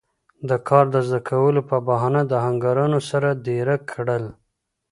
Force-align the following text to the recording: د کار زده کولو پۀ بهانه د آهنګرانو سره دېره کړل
د 0.49 0.51
کار 0.67 0.85
زده 1.07 1.19
کولو 1.29 1.61
پۀ 1.69 1.77
بهانه 1.87 2.21
د 2.25 2.31
آهنګرانو 2.41 2.99
سره 3.09 3.29
دېره 3.45 3.75
کړل 3.91 4.25